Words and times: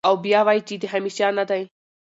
او 0.07 0.13
بيا 0.25 0.39
وائې 0.47 0.61
چې 0.67 0.75
د 0.81 0.83
همېشه 0.93 1.27
نۀ 1.37 1.43
دے 1.49 1.61